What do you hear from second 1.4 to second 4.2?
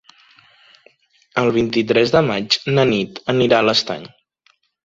El vint-i-tres de maig na Nit anirà a l'Estany.